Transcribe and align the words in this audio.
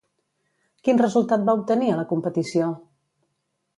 Quin 0.87 1.01
resultat 1.01 1.45
va 1.49 1.55
obtenir 1.59 1.91
a 1.91 1.99
la 2.03 2.07
competició? 2.13 2.71